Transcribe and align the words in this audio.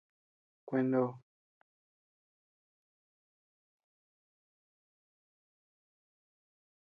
Kuenó. 0.65 1.21